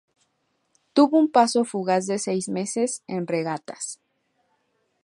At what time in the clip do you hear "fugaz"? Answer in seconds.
1.71-2.07